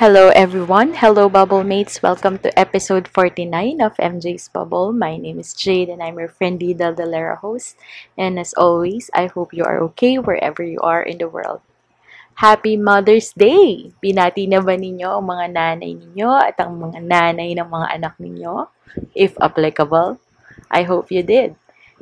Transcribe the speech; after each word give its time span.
Hello 0.00 0.32
everyone. 0.32 0.96
Hello 0.96 1.28
Bubble 1.28 1.60
Mates. 1.68 2.00
Welcome 2.00 2.40
to 2.40 2.48
episode 2.58 3.04
49 3.04 3.76
of 3.84 3.92
MJ's 4.00 4.48
Bubble. 4.48 4.88
My 4.88 5.20
name 5.20 5.36
is 5.36 5.52
Jade 5.52 5.92
and 5.92 6.02
I'm 6.02 6.16
your 6.16 6.32
friendly 6.32 6.72
Daldalera 6.72 7.36
host. 7.36 7.76
And 8.16 8.40
as 8.40 8.56
always, 8.56 9.12
I 9.12 9.28
hope 9.28 9.52
you 9.52 9.68
are 9.68 9.84
okay 9.92 10.16
wherever 10.16 10.64
you 10.64 10.80
are 10.80 11.04
in 11.04 11.20
the 11.20 11.28
world. 11.28 11.60
Happy 12.40 12.80
Mother's 12.80 13.36
Day! 13.36 13.92
Binati 14.00 14.48
na 14.48 14.64
ba 14.64 14.80
ninyo 14.80 15.20
ang 15.20 15.28
mga 15.28 15.46
nanay 15.52 15.92
ninyo 15.92 16.40
at 16.40 16.56
ang 16.56 16.80
mga 16.80 16.98
nanay 17.04 17.52
ng 17.52 17.68
mga 17.68 17.88
anak 17.92 18.16
ninyo? 18.16 18.72
If 19.12 19.36
applicable, 19.44 20.16
I 20.72 20.88
hope 20.88 21.12
you 21.12 21.20
did. 21.20 21.52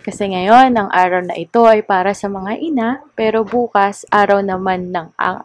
Kasi 0.00 0.32
ngayon, 0.32 0.78
ang 0.78 0.88
araw 0.94 1.26
na 1.26 1.36
ito 1.36 1.66
ay 1.68 1.84
para 1.84 2.16
sa 2.16 2.30
mga 2.30 2.56
ina, 2.56 3.04
pero 3.12 3.44
bukas, 3.44 4.08
araw 4.08 4.40
naman 4.40 4.94
ng 4.94 5.12
ang 5.20 5.44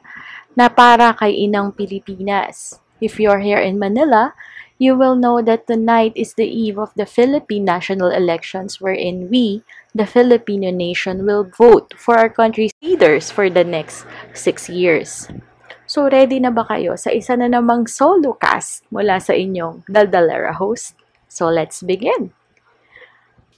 na 0.55 0.71
para 0.71 1.11
kay 1.13 1.35
Inang 1.45 1.75
Pilipinas. 1.75 2.79
If 3.03 3.19
you're 3.19 3.43
here 3.43 3.59
in 3.59 3.77
Manila, 3.77 4.33
you 4.79 4.95
will 4.95 5.15
know 5.15 5.43
that 5.43 5.67
tonight 5.67 6.15
is 6.15 6.35
the 6.35 6.47
eve 6.47 6.79
of 6.79 6.91
the 6.95 7.05
Philippine 7.05 7.63
national 7.63 8.11
elections 8.11 8.79
wherein 8.79 9.29
we, 9.29 9.63
the 9.95 10.07
Filipino 10.07 10.71
nation, 10.71 11.27
will 11.27 11.43
vote 11.43 11.93
for 11.95 12.19
our 12.19 12.31
country's 12.31 12.71
leaders 12.81 13.31
for 13.31 13.51
the 13.51 13.63
next 13.63 14.07
six 14.33 14.67
years. 14.67 15.27
So, 15.85 16.09
ready 16.09 16.41
na 16.41 16.49
ba 16.49 16.65
kayo 16.65 16.97
sa 16.97 17.13
isa 17.13 17.37
na 17.37 17.45
namang 17.45 17.85
solo 17.85 18.33
cast 18.35 18.83
mula 18.89 19.21
sa 19.21 19.37
inyong 19.37 19.85
Daldalera 19.85 20.55
host? 20.55 20.97
So, 21.29 21.47
let's 21.51 21.83
begin! 21.83 22.33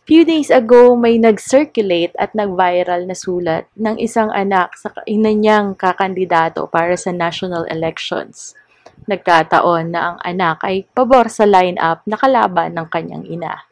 Few 0.08 0.24
days 0.24 0.48
ago, 0.48 0.96
may 0.96 1.20
nag-circulate 1.20 2.16
at 2.16 2.32
nag-viral 2.32 3.04
na 3.04 3.12
sulat 3.12 3.68
ng 3.76 4.00
isang 4.00 4.32
anak 4.32 4.72
sa 4.80 4.96
ina 5.04 5.36
niyang 5.36 5.76
kakandidato 5.76 6.64
para 6.72 6.96
sa 6.96 7.12
national 7.12 7.68
elections. 7.68 8.56
Nagkataon 9.04 9.92
na 9.92 10.16
ang 10.16 10.18
anak 10.24 10.64
ay 10.64 10.88
pabor 10.96 11.28
sa 11.28 11.44
line-up 11.44 12.08
na 12.08 12.16
kalaban 12.16 12.80
ng 12.80 12.88
kanyang 12.88 13.28
ina. 13.28 13.68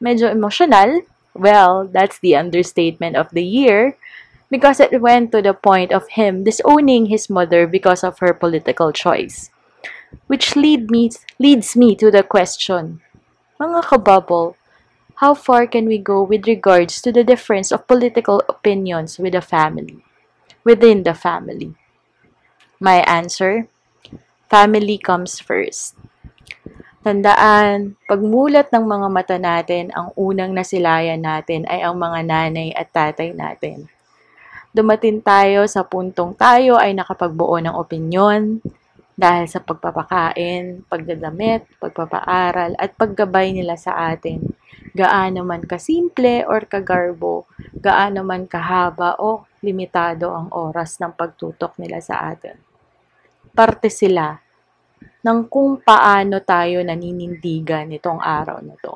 Medyo 0.00 0.32
emotional? 0.32 1.04
Well, 1.36 1.84
that's 1.84 2.16
the 2.16 2.32
understatement 2.32 3.20
of 3.20 3.28
the 3.36 3.44
year 3.44 4.00
because 4.48 4.80
it 4.80 5.04
went 5.04 5.36
to 5.36 5.44
the 5.44 5.52
point 5.52 5.92
of 5.92 6.16
him 6.16 6.48
disowning 6.48 7.12
his 7.12 7.28
mother 7.28 7.68
because 7.68 8.00
of 8.00 8.24
her 8.24 8.32
political 8.32 8.88
choice. 8.88 9.52
Which 10.32 10.56
lead 10.56 10.88
me, 10.88 11.12
leads 11.36 11.76
me 11.76 11.92
to 12.00 12.08
the 12.08 12.24
question, 12.24 13.04
mga 13.60 13.92
kabubble, 13.92 14.56
how 15.22 15.34
far 15.34 15.66
can 15.66 15.86
we 15.86 15.98
go 15.98 16.22
with 16.22 16.46
regards 16.46 16.98
to 17.02 17.12
the 17.12 17.22
difference 17.22 17.70
of 17.70 17.86
political 17.86 18.42
opinions 18.48 19.18
with 19.18 19.34
a 19.34 19.44
family, 19.44 20.02
within 20.64 21.02
the 21.02 21.14
family? 21.14 21.74
My 22.80 23.06
answer, 23.06 23.68
family 24.50 24.98
comes 24.98 25.38
first. 25.38 25.94
Tandaan, 27.04 28.00
pagmulat 28.08 28.72
ng 28.72 28.84
mga 28.88 29.08
mata 29.12 29.36
natin, 29.36 29.92
ang 29.92 30.16
unang 30.16 30.56
nasilayan 30.56 31.20
natin 31.20 31.68
ay 31.68 31.84
ang 31.84 32.00
mga 32.00 32.24
nanay 32.24 32.72
at 32.72 32.88
tatay 32.88 33.36
natin. 33.36 33.92
Dumating 34.72 35.20
tayo 35.20 35.68
sa 35.68 35.84
puntong 35.84 36.32
tayo 36.32 36.80
ay 36.80 36.96
nakapagbuo 36.96 37.60
ng 37.60 37.76
opinyon 37.76 38.58
dahil 39.14 39.46
sa 39.46 39.62
pagpapakain, 39.62 40.82
pagdadamit, 40.88 41.68
pagpapaaral 41.78 42.74
at 42.80 42.90
paggabay 42.96 43.52
nila 43.54 43.78
sa 43.78 44.10
atin. 44.10 44.53
Gaano 44.94 45.42
man 45.42 45.66
kasimple 45.66 46.46
or 46.46 46.70
kagarbo, 46.70 47.50
gaano 47.74 48.22
man 48.22 48.46
kahaba 48.46 49.18
o 49.18 49.42
limitado 49.58 50.30
ang 50.30 50.54
oras 50.54 51.02
ng 51.02 51.10
pagtutok 51.10 51.74
nila 51.82 51.98
sa 51.98 52.30
atin. 52.30 52.54
Parte 53.50 53.90
sila 53.90 54.38
ng 55.24 55.40
kung 55.50 55.82
paano 55.82 56.38
tayo 56.46 56.78
naninindigan 56.86 57.90
nitong 57.90 58.22
araw 58.22 58.62
na 58.62 58.78
to. 58.78 58.94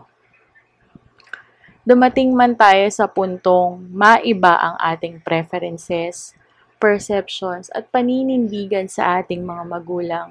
Dumating 1.89 2.37
man 2.37 2.53
tayo 2.53 2.85
sa 2.93 3.09
puntong 3.09 3.81
maiba 3.91 4.55
ang 4.61 4.77
ating 4.79 5.25
preferences, 5.25 6.37
perceptions 6.77 7.73
at 7.75 7.89
paninindigan 7.89 8.87
sa 8.87 9.19
ating 9.19 9.41
mga 9.41 9.65
magulang, 9.65 10.29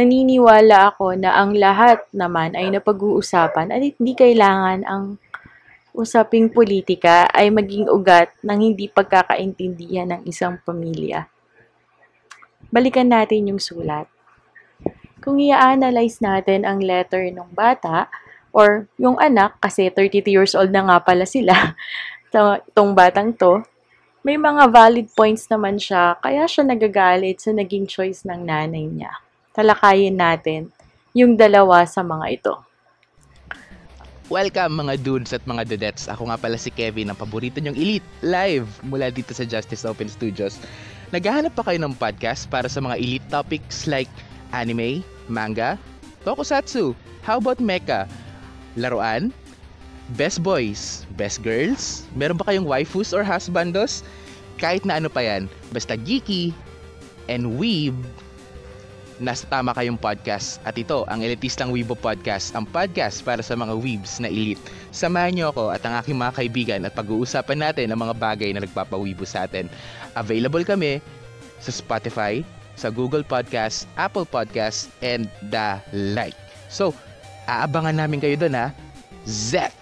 naniniwala 0.00 0.96
ako 0.96 1.12
na 1.20 1.36
ang 1.36 1.52
lahat 1.52 2.00
naman 2.16 2.56
ay 2.56 2.72
napag-uusapan 2.72 3.68
at 3.68 3.80
hindi 3.84 4.16
kailangan 4.16 4.88
ang 4.88 5.20
usaping 5.92 6.48
politika 6.48 7.28
ay 7.36 7.52
maging 7.52 7.92
ugat 7.92 8.32
ng 8.40 8.58
hindi 8.72 8.88
pagkakaintindihan 8.88 10.16
ng 10.16 10.22
isang 10.24 10.56
pamilya. 10.64 11.28
Balikan 12.72 13.12
natin 13.12 13.52
yung 13.52 13.60
sulat. 13.60 14.08
Kung 15.20 15.36
i-analyze 15.36 16.24
natin 16.24 16.64
ang 16.64 16.80
letter 16.80 17.28
ng 17.28 17.52
bata, 17.52 18.08
or 18.56 18.88
yung 18.96 19.20
anak, 19.20 19.58
kasi 19.60 19.92
32 19.92 20.32
years 20.32 20.52
old 20.56 20.72
na 20.72 20.86
nga 20.88 20.98
pala 21.04 21.28
sila, 21.28 21.76
itong 22.32 22.96
batang 22.96 23.36
to, 23.36 23.60
may 24.24 24.36
mga 24.36 24.68
valid 24.68 25.08
points 25.12 25.48
naman 25.48 25.76
siya, 25.76 26.16
kaya 26.20 26.44
siya 26.44 26.64
nagagalit 26.64 27.40
sa 27.40 27.50
naging 27.52 27.88
choice 27.88 28.24
ng 28.24 28.44
nanay 28.44 28.84
niya. 28.86 29.12
Talakayin 29.60 30.16
natin 30.16 30.72
yung 31.12 31.36
dalawa 31.36 31.84
sa 31.84 32.00
mga 32.00 32.32
ito. 32.32 32.56
Welcome 34.32 34.80
mga 34.80 35.04
dudes 35.04 35.36
at 35.36 35.44
mga 35.44 35.68
dudettes. 35.68 36.08
Ako 36.08 36.32
nga 36.32 36.40
pala 36.40 36.56
si 36.56 36.72
Kevin, 36.72 37.12
ang 37.12 37.18
paborito 37.20 37.60
niyong 37.60 37.76
elite, 37.76 38.08
live 38.24 38.64
mula 38.88 39.12
dito 39.12 39.36
sa 39.36 39.44
Justice 39.44 39.84
Open 39.84 40.08
Studios. 40.08 40.56
Naghahanap 41.12 41.52
pa 41.52 41.68
kayo 41.68 41.76
ng 41.76 41.92
podcast 41.92 42.48
para 42.48 42.72
sa 42.72 42.80
mga 42.80 43.04
elite 43.04 43.28
topics 43.28 43.84
like 43.84 44.08
anime, 44.56 45.04
manga, 45.28 45.76
tokusatsu, 46.24 46.96
how 47.20 47.36
about 47.36 47.60
mecha, 47.60 48.08
laruan, 48.80 49.28
best 50.16 50.40
boys, 50.40 51.04
best 51.20 51.44
girls, 51.44 52.08
meron 52.16 52.40
ba 52.40 52.48
kayong 52.48 52.64
waifus 52.64 53.12
or 53.12 53.20
husbandos? 53.20 54.00
Kahit 54.56 54.88
na 54.88 54.96
ano 54.96 55.12
pa 55.12 55.20
yan, 55.20 55.52
basta 55.68 56.00
geeky 56.00 56.56
and 57.28 57.60
weeb, 57.60 57.92
nasa 59.20 59.44
tama 59.46 59.76
kayong 59.76 60.00
podcast. 60.00 60.58
At 60.64 60.74
ito, 60.80 61.04
ang 61.06 61.20
Elitistang 61.20 61.68
Weibo 61.70 61.92
Podcast, 61.92 62.56
ang 62.56 62.64
podcast 62.64 63.20
para 63.20 63.44
sa 63.44 63.52
mga 63.52 63.76
weebs 63.76 64.16
na 64.18 64.32
elite. 64.32 64.60
Samahan 64.90 65.36
niyo 65.36 65.52
ako 65.52 65.70
at 65.70 65.84
ang 65.84 66.00
aking 66.00 66.16
mga 66.16 66.32
kaibigan 66.40 66.80
at 66.88 66.96
pag-uusapan 66.96 67.60
natin 67.60 67.92
ang 67.92 68.00
mga 68.00 68.16
bagay 68.16 68.50
na 68.56 68.64
nagpapawibo 68.64 69.28
sa 69.28 69.44
atin. 69.44 69.68
Available 70.16 70.64
kami 70.64 71.04
sa 71.60 71.70
Spotify, 71.70 72.40
sa 72.74 72.88
Google 72.88 73.22
Podcast, 73.22 73.84
Apple 74.00 74.24
Podcast, 74.24 74.88
and 75.04 75.28
the 75.52 75.76
like. 75.92 76.36
So, 76.72 76.96
aabangan 77.44 78.00
namin 78.00 78.24
kayo 78.24 78.40
doon 78.40 78.56
ha. 78.56 78.72
Zet! 79.28 79.76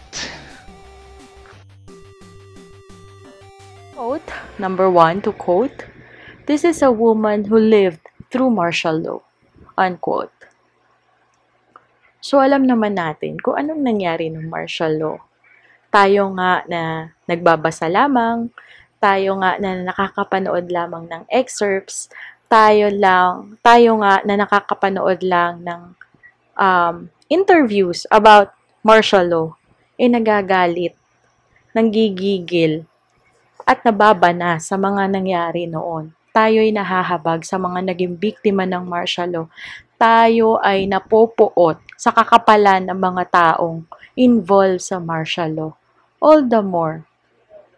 Quote, 3.94 4.30
number 4.58 4.90
one 4.90 5.22
to 5.22 5.30
quote, 5.30 5.86
This 6.48 6.64
is 6.64 6.80
a 6.82 6.90
woman 6.90 7.44
who 7.44 7.60
lived 7.60 8.00
through 8.32 8.50
martial 8.50 8.96
law. 8.96 9.27
Unquote. 9.78 10.34
So, 12.18 12.42
alam 12.42 12.66
naman 12.66 12.98
natin 12.98 13.38
kung 13.38 13.54
anong 13.54 13.78
nangyari 13.78 14.26
ng 14.26 14.50
martial 14.50 14.98
law. 14.98 15.18
Tayo 15.94 16.34
nga 16.34 16.66
na 16.66 17.14
nagbabasa 17.30 17.86
lamang, 17.86 18.50
tayo 18.98 19.38
nga 19.38 19.54
na 19.62 19.86
nakakapanood 19.86 20.66
lamang 20.66 21.06
ng 21.06 21.22
excerpts, 21.30 22.10
tayo 22.50 22.90
lang, 22.90 23.54
tayo 23.62 24.02
nga 24.02 24.18
na 24.26 24.34
nakakapanood 24.34 25.22
lang 25.22 25.62
ng 25.62 25.82
um, 26.58 27.06
interviews 27.30 28.02
about 28.10 28.50
martial 28.82 29.24
law, 29.30 29.48
eh 29.94 30.10
nagagalit, 30.10 30.98
nanggigigil, 31.70 32.82
at 33.62 33.86
nababana 33.86 34.58
sa 34.58 34.74
mga 34.74 35.06
nangyari 35.06 35.70
noon 35.70 36.17
tayo'y 36.32 36.70
nahahabag 36.70 37.42
sa 37.42 37.56
mga 37.56 37.92
naging 37.92 38.14
biktima 38.18 38.68
ng 38.68 38.84
martial 38.84 39.30
law, 39.30 39.46
tayo 39.98 40.62
ay 40.62 40.86
napopoot 40.86 41.80
sa 41.98 42.14
kakapalan 42.14 42.86
ng 42.86 42.98
mga 42.98 43.22
taong 43.28 43.82
involved 44.14 44.82
sa 44.82 45.02
martial 45.02 45.50
law. 45.50 45.72
All 46.22 46.46
the 46.46 46.62
more, 46.62 47.06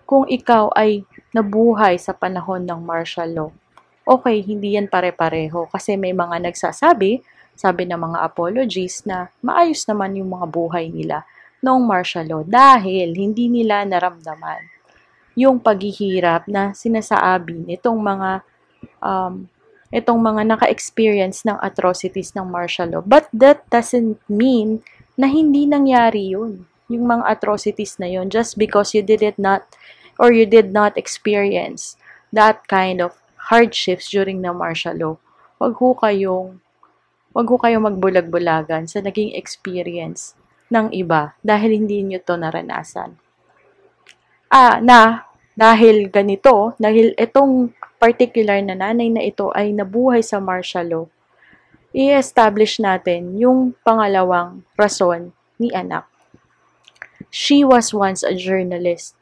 kung 0.05 0.29
ikaw 0.29 0.73
ay 0.76 1.05
nabuhay 1.32 1.97
sa 1.97 2.12
panahon 2.12 2.67
ng 2.67 2.81
martial 2.82 3.31
law, 3.31 3.50
okay, 4.05 4.43
hindi 4.43 4.75
yan 4.75 4.91
pare-pareho 4.91 5.70
kasi 5.70 5.94
may 5.94 6.11
mga 6.11 6.50
nagsasabi 6.50 7.23
sabi 7.55 7.85
ng 7.85 8.00
mga 8.00 8.19
apologies 8.25 9.05
na 9.05 9.29
maayos 9.44 9.85
naman 9.85 10.17
yung 10.17 10.32
mga 10.32 10.49
buhay 10.49 10.88
nila 10.88 11.29
noong 11.61 11.85
martial 11.85 12.25
law 12.25 12.43
dahil 12.43 13.12
hindi 13.12 13.52
nila 13.52 13.85
naramdaman 13.85 14.80
yung 15.40 15.56
paghihirap 15.56 16.44
na 16.44 16.76
sinasaabi 16.76 17.64
nitong 17.64 17.96
mga 17.96 18.44
um, 19.00 19.48
itong 19.88 20.20
mga 20.20 20.46
naka-experience 20.54 21.42
ng 21.48 21.56
atrocities 21.64 22.37
ng 22.37 22.46
martial 22.46 22.87
law. 22.92 23.02
But 23.02 23.26
that 23.34 23.64
doesn't 23.72 24.20
mean 24.28 24.84
na 25.16 25.26
hindi 25.26 25.64
nangyari 25.66 26.31
yun. 26.37 26.69
Yung 26.92 27.08
mga 27.08 27.25
atrocities 27.26 27.96
na 27.96 28.06
yun 28.06 28.28
just 28.28 28.60
because 28.60 28.92
you 28.92 29.02
did 29.02 29.25
it 29.25 29.38
not 29.40 29.66
or 30.20 30.31
you 30.31 30.44
did 30.44 30.70
not 30.70 30.94
experience 31.00 31.96
that 32.31 32.69
kind 32.69 33.00
of 33.00 33.16
hardships 33.50 34.12
during 34.12 34.44
the 34.44 34.52
martial 34.52 34.94
law. 34.94 35.14
Wag 35.58 35.75
ho 35.81 35.96
kayong 35.96 36.60
wag 37.32 37.46
ho 37.46 37.56
kayong 37.58 37.87
magbulag-bulagan 37.87 38.87
sa 38.87 39.02
naging 39.02 39.34
experience 39.34 40.38
ng 40.70 40.90
iba 40.94 41.34
dahil 41.42 41.82
hindi 41.82 42.02
nyo 42.06 42.22
to 42.22 42.38
naranasan. 42.38 43.19
Ah, 44.50 44.82
na 44.82 45.30
dahil 45.58 46.08
ganito, 46.08 46.75
dahil 46.79 47.12
itong 47.19 47.75
particular 48.00 48.58
na 48.64 48.73
nanay 48.73 49.12
na 49.12 49.23
ito 49.23 49.52
ay 49.52 49.76
nabuhay 49.76 50.25
sa 50.25 50.41
martial 50.41 50.87
law, 50.88 51.06
i-establish 51.93 52.79
natin 52.79 53.37
yung 53.37 53.76
pangalawang 53.82 54.62
rason 54.79 55.35
ni 55.58 55.69
anak. 55.75 56.06
She 57.29 57.62
was 57.62 57.93
once 57.93 58.25
a 58.25 58.35
journalist 58.35 59.14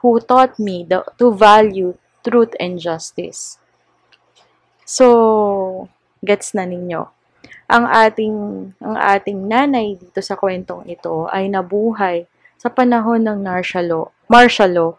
who 0.00 0.20
taught 0.20 0.58
me 0.60 0.84
the, 0.84 1.04
to 1.20 1.32
value 1.32 1.96
truth 2.24 2.56
and 2.60 2.80
justice. 2.80 3.60
So, 4.84 5.88
gets 6.24 6.52
na 6.56 6.64
ninyo. 6.64 7.08
Ang 7.68 7.84
ating, 7.88 8.36
ang 8.80 8.96
ating 9.00 9.48
nanay 9.48 9.96
dito 9.96 10.20
sa 10.20 10.36
kwentong 10.36 10.84
ito 10.88 11.28
ay 11.32 11.48
nabuhay 11.48 12.28
sa 12.60 12.68
panahon 12.68 13.24
ng 13.24 13.40
martial 13.40 13.84
law, 13.88 14.06
martial 14.28 14.72
law 14.72 14.92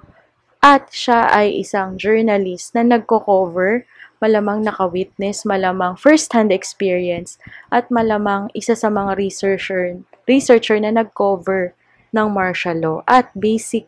at 0.66 0.90
siya 0.90 1.30
ay 1.30 1.62
isang 1.62 1.94
journalist 1.94 2.74
na 2.74 2.82
nagko-cover, 2.82 3.86
malamang 4.18 4.66
naka-witness, 4.66 5.46
malamang 5.46 5.94
first-hand 5.94 6.50
experience, 6.50 7.38
at 7.70 7.94
malamang 7.94 8.50
isa 8.58 8.74
sa 8.74 8.90
mga 8.90 9.14
researcher, 9.14 10.02
researcher 10.26 10.82
na 10.82 10.90
nag-cover 10.90 11.78
ng 12.18 12.28
martial 12.34 12.82
law. 12.82 12.98
At 13.06 13.30
basic, 13.38 13.86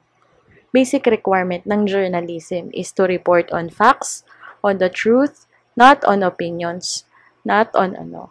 basic 0.69 1.09
requirement 1.09 1.65
ng 1.65 1.89
journalism 1.89 2.69
is 2.77 2.93
to 2.93 3.09
report 3.09 3.49
on 3.49 3.73
facts, 3.73 4.21
on 4.61 4.77
the 4.77 4.93
truth, 4.93 5.49
not 5.73 6.05
on 6.05 6.21
opinions, 6.21 7.09
not 7.41 7.73
on 7.73 7.97
ano. 7.97 8.29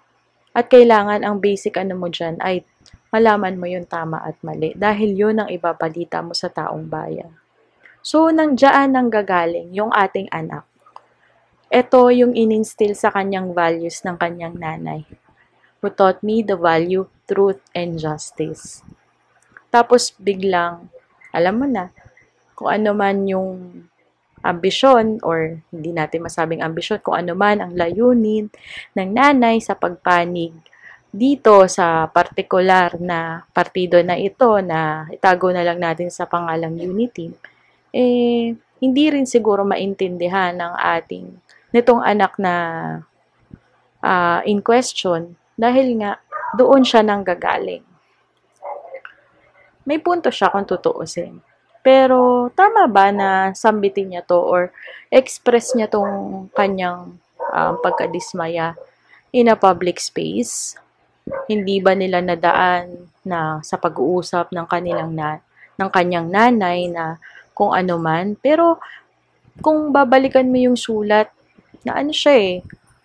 At 0.54 0.70
kailangan 0.70 1.26
ang 1.26 1.42
basic 1.42 1.74
ano 1.74 1.98
mo 1.98 2.06
dyan 2.06 2.38
ay 2.38 2.62
malaman 3.10 3.58
mo 3.58 3.66
yung 3.66 3.90
tama 3.90 4.22
at 4.22 4.38
mali 4.46 4.70
dahil 4.78 5.18
yun 5.18 5.42
ang 5.42 5.50
ibabalita 5.50 6.22
mo 6.22 6.30
sa 6.30 6.46
taong 6.46 6.86
bayan. 6.86 7.34
So, 8.06 8.30
nang 8.30 8.54
dyan 8.54 8.94
nang 8.94 9.10
gagaling 9.10 9.74
yung 9.74 9.90
ating 9.90 10.30
anak. 10.30 10.62
Ito 11.66 12.14
yung 12.14 12.38
ininstill 12.38 12.94
sa 12.94 13.10
kanyang 13.10 13.50
values 13.50 14.06
ng 14.06 14.14
kanyang 14.14 14.54
nanay, 14.54 15.02
who 15.82 15.90
taught 15.90 16.22
me 16.22 16.46
the 16.46 16.54
value, 16.54 17.10
truth, 17.26 17.58
and 17.74 17.98
justice. 17.98 18.86
Tapos 19.74 20.14
biglang, 20.22 20.86
alam 21.34 21.54
mo 21.58 21.66
na, 21.66 21.90
kung 22.54 22.70
ano 22.70 22.94
man 22.94 23.26
yung 23.26 23.82
ambisyon 24.38 25.18
or 25.26 25.58
hindi 25.74 25.90
natin 25.90 26.22
masabing 26.22 26.62
ambisyon, 26.62 27.02
kung 27.02 27.18
ano 27.18 27.34
man 27.34 27.58
ang 27.58 27.74
layunin 27.74 28.46
ng 28.94 29.08
nanay 29.10 29.58
sa 29.58 29.74
pagpanig 29.74 30.54
dito 31.10 31.66
sa 31.66 32.06
partikular 32.06 32.94
na 33.02 33.42
partido 33.50 33.98
na 34.06 34.14
ito 34.14 34.62
na 34.62 35.10
itago 35.10 35.50
na 35.50 35.66
lang 35.66 35.82
natin 35.82 36.06
sa 36.06 36.30
pangalang 36.30 36.78
unity, 36.78 37.34
eh, 37.96 38.52
hindi 38.76 39.04
rin 39.08 39.24
siguro 39.24 39.64
maintindihan 39.64 40.52
ng 40.52 40.74
ating 40.76 41.32
nitong 41.72 42.04
anak 42.04 42.36
na 42.36 42.54
uh, 44.04 44.40
in 44.44 44.60
question 44.60 45.32
dahil 45.56 45.96
nga 46.04 46.20
doon 46.52 46.84
siya 46.84 47.00
nang 47.00 47.24
gagaling. 47.24 47.82
May 49.88 49.96
punto 50.02 50.28
siya 50.28 50.52
kung 50.52 50.68
tutuusin. 50.68 51.40
Pero 51.80 52.50
tama 52.52 52.90
ba 52.90 53.14
na 53.14 53.54
sambitin 53.54 54.10
niya 54.10 54.22
to 54.26 54.34
or 54.36 54.74
express 55.08 55.72
niya 55.72 55.86
tong 55.86 56.50
kanyang 56.52 57.14
um, 57.38 57.74
pagkadismaya 57.78 58.74
in 59.30 59.46
a 59.46 59.56
public 59.56 60.02
space? 60.02 60.74
Hindi 61.46 61.78
ba 61.78 61.94
nila 61.94 62.18
nadaan 62.18 63.06
na 63.22 63.62
sa 63.62 63.78
pag-uusap 63.78 64.50
ng 64.50 64.66
kanilang 64.66 65.14
na 65.14 65.38
ng 65.78 65.90
kanyang 65.92 66.26
nanay 66.26 66.90
na 66.90 67.22
kung 67.56 67.72
ano 67.72 67.96
man. 67.96 68.36
Pero, 68.36 68.76
kung 69.64 69.88
babalikan 69.96 70.52
mo 70.52 70.60
yung 70.60 70.76
sulat, 70.76 71.32
na 71.88 71.96
ano 71.96 72.12
siya 72.12 72.36
eh, 72.36 72.54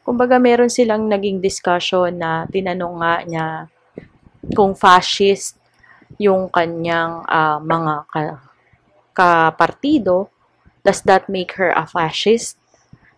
kumbaga 0.04 0.36
meron 0.42 0.68
silang 0.68 1.08
naging 1.08 1.40
discussion 1.40 2.12
na 2.20 2.44
tinanong 2.52 2.96
nga 3.00 3.14
niya 3.24 3.48
kung 4.52 4.74
fascist 4.76 5.56
yung 6.18 6.50
kanyang 6.52 7.24
uh, 7.30 7.62
mga 7.62 7.94
ka, 8.10 8.22
kapartido, 9.16 10.28
does 10.82 11.06
that 11.06 11.30
make 11.30 11.56
her 11.56 11.70
a 11.72 11.86
fascist? 11.86 12.58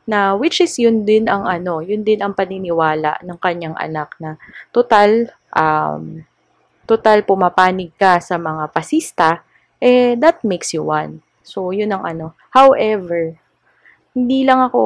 Na 0.03 0.35
which 0.35 0.59
is 0.59 0.75
yun 0.75 1.07
din 1.07 1.31
ang 1.31 1.47
ano, 1.47 1.79
yun 1.79 2.03
din 2.03 2.19
ang 2.19 2.35
paniniwala 2.35 3.23
ng 3.23 3.39
kanyang 3.39 3.75
anak 3.79 4.11
na 4.19 4.35
total 4.75 5.31
um, 5.55 6.27
total 6.83 7.23
pumapanig 7.23 7.95
ka 7.95 8.19
sa 8.19 8.35
mga 8.35 8.67
pasista, 8.75 9.39
eh, 9.83 10.15
that 10.15 10.39
makes 10.47 10.71
you 10.71 10.87
one. 10.87 11.19
So, 11.43 11.75
yun 11.75 11.91
ang 11.91 12.07
ano. 12.07 12.39
However, 12.55 13.35
hindi 14.15 14.47
lang 14.47 14.63
ako, 14.63 14.83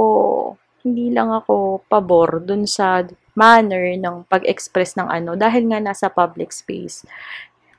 hindi 0.82 1.14
lang 1.14 1.30
ako 1.30 1.86
pabor 1.86 2.42
dun 2.42 2.66
sa 2.66 3.06
manner 3.38 3.94
ng 3.94 4.26
pag-express 4.26 4.98
ng 4.98 5.06
ano 5.06 5.38
dahil 5.38 5.70
nga 5.70 5.78
nasa 5.78 6.10
public 6.10 6.50
space. 6.50 7.06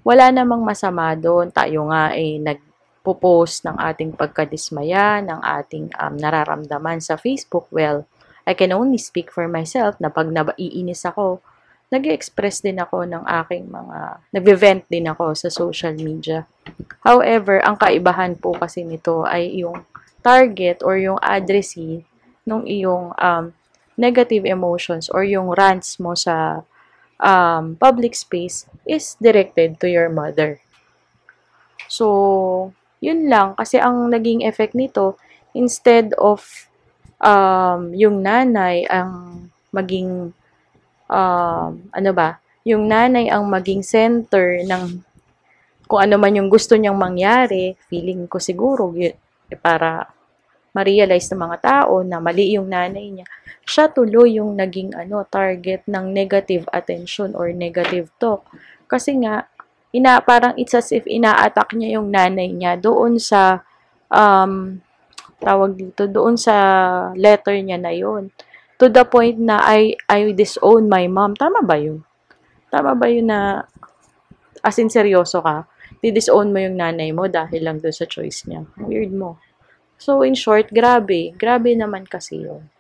Wala 0.06 0.30
namang 0.30 0.62
masama 0.62 1.18
doon. 1.18 1.50
Tayo 1.50 1.90
nga 1.90 2.14
eh 2.14 2.38
nagpo-post 2.38 3.66
ng 3.66 3.74
ating 3.74 4.14
pagkadismaya, 4.14 5.18
ng 5.26 5.42
ating 5.42 5.90
um, 5.98 6.14
nararamdaman 6.14 7.02
sa 7.02 7.18
Facebook. 7.18 7.66
Well, 7.74 8.06
I 8.46 8.54
can 8.54 8.70
only 8.70 9.02
speak 9.02 9.34
for 9.34 9.50
myself 9.50 9.98
na 9.98 10.08
pag 10.08 10.30
naiinis 10.30 11.02
ako, 11.02 11.42
nag 11.88 12.04
express 12.04 12.60
din 12.60 12.76
ako 12.76 13.08
ng 13.08 13.24
aking 13.24 13.68
mga, 13.72 14.20
nag-vent 14.32 14.84
din 14.92 15.08
ako 15.08 15.32
sa 15.32 15.48
social 15.48 15.96
media. 15.96 16.44
However, 17.00 17.64
ang 17.64 17.80
kaibahan 17.80 18.36
po 18.36 18.52
kasi 18.52 18.84
nito 18.84 19.24
ay 19.24 19.64
yung 19.64 19.88
target 20.20 20.84
or 20.84 21.00
yung 21.00 21.16
addressee 21.24 22.04
ng 22.44 22.68
iyong 22.68 23.16
um, 23.16 23.56
negative 23.96 24.44
emotions 24.44 25.08
or 25.08 25.24
yung 25.24 25.48
rants 25.56 25.96
mo 25.96 26.12
sa 26.12 26.62
um, 27.18 27.74
public 27.80 28.12
space 28.12 28.68
is 28.84 29.16
directed 29.16 29.80
to 29.80 29.88
your 29.88 30.12
mother. 30.12 30.60
So, 31.88 32.72
yun 33.00 33.32
lang. 33.32 33.56
Kasi 33.56 33.80
ang 33.80 34.12
naging 34.12 34.44
effect 34.44 34.76
nito, 34.76 35.16
instead 35.56 36.12
of 36.20 36.68
um, 37.22 37.96
yung 37.96 38.22
nanay 38.22 38.84
ang 38.92 39.48
maging 39.72 40.36
um, 41.08 41.88
ano 41.90 42.10
ba, 42.12 42.38
yung 42.62 42.86
nanay 42.86 43.32
ang 43.32 43.48
maging 43.48 43.80
center 43.80 44.60
ng 44.62 45.00
kung 45.88 46.04
ano 46.04 46.20
man 46.20 46.36
yung 46.36 46.52
gusto 46.52 46.76
niyang 46.76 47.00
mangyari, 47.00 47.72
feeling 47.88 48.28
ko 48.28 48.36
siguro 48.36 48.92
eh, 49.00 49.16
para 49.56 50.04
ma-realize 50.76 51.32
ng 51.32 51.40
mga 51.40 51.58
tao 51.64 52.04
na 52.04 52.20
mali 52.20 52.52
yung 52.54 52.68
nanay 52.68 53.08
niya, 53.08 53.26
siya 53.64 53.88
tuloy 53.88 54.36
yung 54.36 54.52
naging 54.52 54.92
ano 54.92 55.24
target 55.24 55.88
ng 55.88 56.12
negative 56.12 56.68
attention 56.76 57.32
or 57.32 57.48
negative 57.56 58.12
talk. 58.20 58.44
Kasi 58.84 59.16
nga, 59.24 59.48
ina, 59.96 60.20
parang 60.20 60.52
it's 60.60 60.76
as 60.76 60.92
if 60.92 61.08
ina-attack 61.08 61.72
niya 61.72 61.96
yung 61.98 62.12
nanay 62.12 62.52
niya 62.52 62.76
doon 62.76 63.16
sa 63.16 63.64
um, 64.12 64.76
tawag 65.40 65.72
dito, 65.72 66.04
doon 66.04 66.36
sa 66.36 66.54
letter 67.16 67.56
niya 67.64 67.80
na 67.80 67.92
yon 67.96 68.28
to 68.78 68.86
the 68.86 69.02
point 69.02 69.42
na 69.42 69.58
I, 69.58 69.98
I 70.06 70.30
disown 70.32 70.86
my 70.86 71.10
mom. 71.10 71.34
Tama 71.34 71.66
ba 71.66 71.76
yun? 71.76 72.06
Tama 72.70 72.94
ba 72.94 73.10
yun 73.10 73.26
na 73.26 73.66
as 74.62 74.78
in 74.78 74.88
seryoso 74.88 75.42
ka? 75.42 75.66
Di-disown 75.98 76.54
mo 76.54 76.62
yung 76.62 76.78
nanay 76.78 77.10
mo 77.10 77.26
dahil 77.26 77.66
lang 77.66 77.82
doon 77.82 77.94
sa 77.94 78.06
choice 78.06 78.46
niya. 78.46 78.62
Weird 78.78 79.10
mo. 79.10 79.42
So, 79.98 80.22
in 80.22 80.38
short, 80.38 80.70
grabe. 80.70 81.34
Grabe 81.34 81.74
naman 81.74 82.06
kasi 82.06 82.46
yun. 82.46 82.70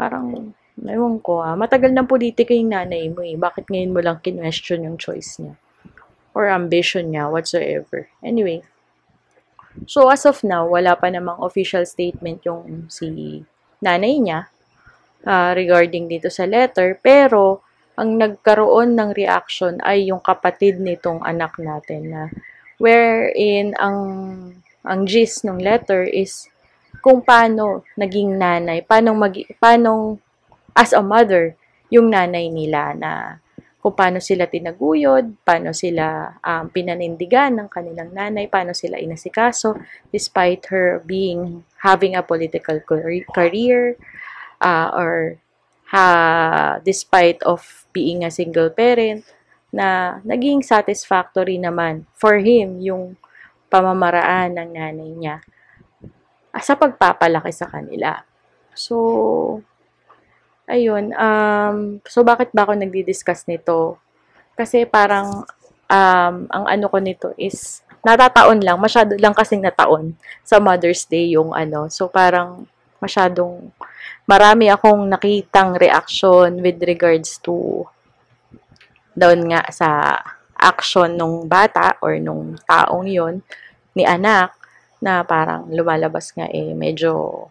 Parang, 0.00 0.56
ewan 0.80 1.20
ko 1.20 1.44
ah, 1.44 1.52
matagal 1.52 1.92
ng 1.92 2.08
politika 2.08 2.56
yung 2.56 2.72
nanay 2.72 3.12
mo 3.12 3.20
eh. 3.20 3.36
Bakit 3.36 3.68
ngayon 3.68 3.92
mo 3.92 4.00
lang 4.00 4.24
kinwestiyon 4.24 4.88
yung 4.88 4.96
choice 4.96 5.36
niya? 5.36 5.52
Or 6.32 6.48
ambition 6.48 7.12
niya, 7.12 7.28
whatsoever. 7.28 8.08
Anyway, 8.24 8.64
so 9.84 10.08
as 10.08 10.24
of 10.24 10.40
now, 10.40 10.64
wala 10.64 10.96
pa 10.96 11.12
namang 11.12 11.36
official 11.44 11.84
statement 11.84 12.40
yung 12.48 12.88
si 12.88 13.44
nanay 13.84 14.16
niya 14.16 14.48
uh, 15.26 15.52
regarding 15.52 16.06
dito 16.06 16.30
sa 16.30 16.46
letter. 16.46 16.96
Pero, 17.02 17.66
ang 17.96 18.20
nagkaroon 18.20 18.92
ng 18.94 19.10
reaction 19.16 19.80
ay 19.80 20.12
yung 20.12 20.20
kapatid 20.20 20.78
nitong 20.78 21.24
anak 21.24 21.56
natin 21.56 22.12
na 22.12 22.22
wherein 22.76 23.72
ang 23.80 23.98
ang 24.84 25.00
gist 25.08 25.42
ng 25.42 25.58
letter 25.58 26.04
is 26.04 26.46
kung 27.00 27.24
paano 27.24 27.82
naging 27.96 28.36
nanay, 28.36 28.84
paano 28.84 29.16
mag 29.16 29.32
paano 29.56 30.20
as 30.76 30.92
a 30.92 31.00
mother 31.00 31.56
yung 31.88 32.12
nanay 32.12 32.52
nila 32.52 32.92
na 32.92 33.40
kung 33.80 33.94
paano 33.94 34.18
sila 34.18 34.50
tinaguyod, 34.50 35.46
paano 35.46 35.70
sila 35.70 36.36
um, 36.42 36.66
pinanindigan 36.68 37.54
ng 37.54 37.68
kanilang 37.70 38.10
nanay, 38.10 38.50
paano 38.50 38.74
sila 38.74 38.98
inasikaso 38.98 39.78
despite 40.10 40.68
her 40.68 41.00
being 41.06 41.62
having 41.80 42.18
a 42.18 42.22
political 42.26 42.76
career 43.32 43.94
uh, 44.60 44.90
or 44.94 45.40
ha, 45.90 46.78
despite 46.82 47.42
of 47.46 47.86
being 47.94 48.26
a 48.26 48.30
single 48.30 48.70
parent 48.70 49.24
na 49.70 50.18
naging 50.22 50.62
satisfactory 50.62 51.58
naman 51.58 52.06
for 52.16 52.38
him 52.40 52.80
yung 52.80 53.18
pamamaraan 53.68 54.56
ng 54.56 54.70
nanay 54.72 55.10
niya 55.12 55.36
sa 56.56 56.72
pagpapalaki 56.78 57.52
sa 57.52 57.68
kanila. 57.68 58.24
So, 58.72 59.60
ayun, 60.68 61.12
um, 61.16 62.00
so 62.08 62.24
bakit 62.24 62.52
ba 62.56 62.64
ako 62.64 62.76
nagdi-discuss 62.76 63.44
nito? 63.48 64.00
Kasi 64.56 64.88
parang, 64.88 65.44
um, 65.88 66.34
ang 66.48 66.64
ano 66.64 66.86
ko 66.88 66.96
nito 67.00 67.32
is, 67.36 67.84
natataon 68.00 68.64
lang, 68.64 68.80
masyado 68.80 69.18
lang 69.20 69.36
kasing 69.36 69.60
nataon 69.60 70.16
sa 70.46 70.56
Mother's 70.56 71.04
Day 71.04 71.36
yung 71.36 71.52
ano. 71.52 71.92
So, 71.92 72.08
parang, 72.08 72.64
masyadong, 73.00 73.68
marami 74.26 74.66
akong 74.68 75.06
nakitang 75.06 75.78
reaction 75.78 76.58
with 76.58 76.82
regards 76.82 77.38
to, 77.40 77.86
doon 79.16 79.48
nga 79.48 79.64
sa 79.72 80.20
action 80.58 81.16
nung 81.16 81.46
bata 81.48 81.96
or 82.04 82.18
nung 82.20 82.58
taong 82.68 83.08
yon 83.08 83.40
ni 83.96 84.04
anak 84.04 84.52
na 85.00 85.24
parang 85.24 85.68
lumalabas 85.72 86.32
nga 86.36 86.48
eh 86.48 86.72
medyo 86.72 87.46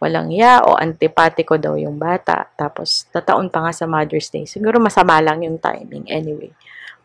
walang 0.00 0.32
ya 0.32 0.64
o 0.64 0.80
antipatiko 0.80 1.60
daw 1.60 1.76
yung 1.76 2.00
bata. 2.00 2.48
Tapos 2.56 3.04
tataon 3.12 3.52
pa 3.52 3.68
nga 3.68 3.72
sa 3.72 3.84
Mother's 3.84 4.32
Day. 4.32 4.48
Siguro 4.48 4.80
masama 4.80 5.20
lang 5.20 5.44
yung 5.44 5.60
timing 5.60 6.08
anyway. 6.08 6.50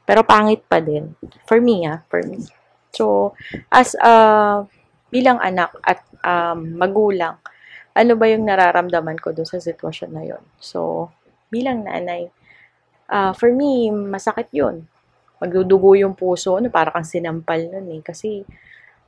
Pero 0.07 0.23
pangit 0.23 0.63
pa 0.63 0.79
din. 0.79 1.11
For 1.43 1.59
me 1.59 1.83
ah, 1.85 1.99
for 2.07 2.23
me. 2.23 2.47
So, 2.95 3.35
as 3.67 3.91
a 3.99 4.07
uh, 4.07 4.55
bilang 5.11 5.43
anak 5.43 5.75
at 5.83 5.99
um, 6.23 6.79
magulang, 6.79 7.35
ano 7.95 8.13
ba 8.19 8.25
yung 8.27 8.43
nararamdaman 8.43 9.17
ko 9.23 9.31
doon 9.31 9.47
sa 9.47 9.57
sitwasyon 9.57 10.11
na 10.11 10.23
yon? 10.27 10.43
So, 10.59 11.09
bilang 11.47 11.87
nanay, 11.87 12.27
uh, 13.07 13.31
for 13.31 13.49
me, 13.55 13.87
masakit 13.89 14.51
yun. 14.51 14.85
Magdudugo 15.39 15.95
yung 15.95 16.13
puso, 16.13 16.59
ano, 16.59 16.67
para 16.67 16.91
kang 16.91 17.07
sinampal 17.07 17.71
nun 17.71 17.87
eh. 17.95 18.01
Kasi, 18.03 18.43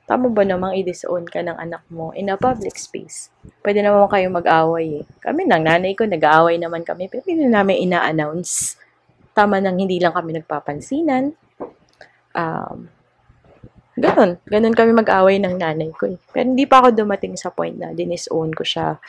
Tama 0.08 0.32
ba 0.32 0.48
namang 0.48 0.72
i-disown 0.80 1.28
ka 1.28 1.44
ng 1.44 1.60
anak 1.60 1.84
mo 1.92 2.16
in 2.16 2.32
a 2.32 2.40
public 2.40 2.80
space? 2.80 3.28
Pwede 3.60 3.84
naman 3.84 4.08
kayong 4.08 4.40
mag-away 4.40 5.04
eh. 5.04 5.06
Kami 5.20 5.44
nang 5.44 5.68
nanay 5.68 6.00
ko, 6.00 6.08
nag-aaway 6.08 6.56
naman 6.56 6.88
kami, 6.88 7.12
pero 7.12 7.28
hindi 7.28 7.44
namin 7.44 7.92
ina-announce. 7.92 8.80
Tama 9.36 9.60
nang 9.60 9.76
hindi 9.76 10.00
lang 10.00 10.16
kami 10.16 10.40
nagpapansinan. 10.40 11.36
Um, 12.32 12.88
ganun. 13.98 14.38
Ganun 14.46 14.76
kami 14.78 14.92
mag-away 14.94 15.42
ng 15.42 15.58
nanay 15.58 15.90
ko 15.92 16.08
eh. 16.08 16.18
Pero 16.32 16.46
hindi 16.54 16.70
pa 16.70 16.86
ako 16.86 16.94
dumating 16.94 17.34
sa 17.36 17.50
point 17.50 17.74
na 17.74 17.92
dinisown 17.92 18.54
ko 18.54 18.62
siya 18.62 19.02